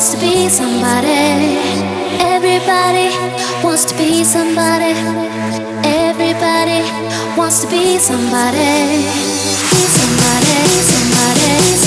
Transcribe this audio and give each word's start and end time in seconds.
wants 0.00 0.14
to 0.14 0.20
be 0.20 0.48
somebody. 0.48 1.58
Everybody 2.24 3.10
wants 3.62 3.84
to 3.84 3.94
be 3.98 4.24
somebody. 4.24 4.94
Everybody 5.84 6.80
wants 7.36 7.60
to 7.60 7.68
be 7.68 7.98
somebody. 7.98 9.04
Be 9.68 9.76
somebody, 9.98 10.56
somebody, 10.88 11.60
somebody, 11.60 11.79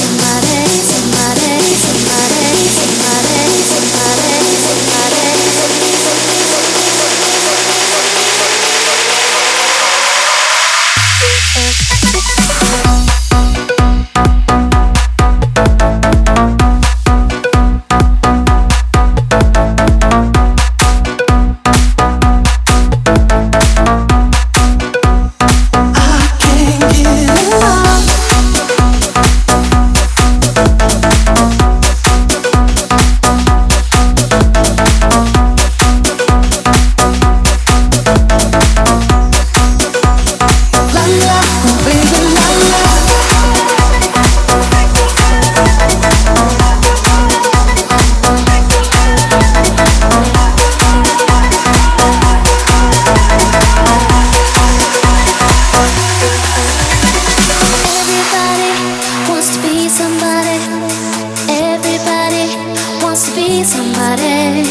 somebody. 63.94 64.64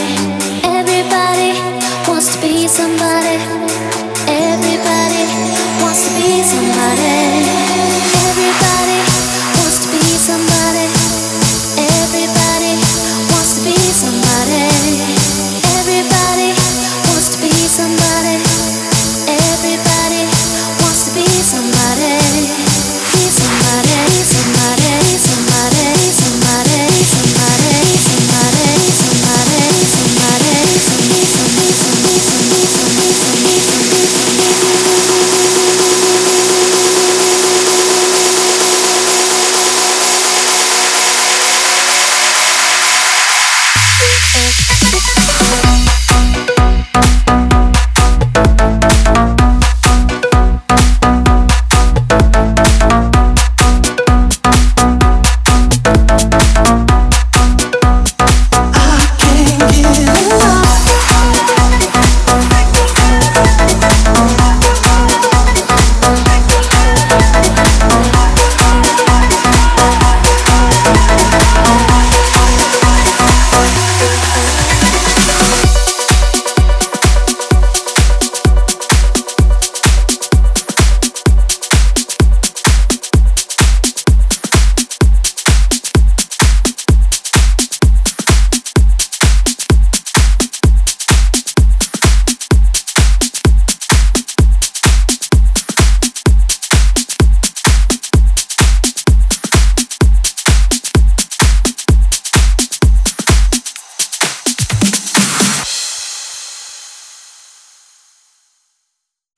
Everybody 0.65 1.53
wants 2.09 2.35
to 2.35 2.41
be 2.41 2.67
somebody. 2.67 3.37
Everybody 4.27 5.25
wants 5.83 6.09
to 6.09 6.15
be 6.17 6.43
somebody. 6.43 6.92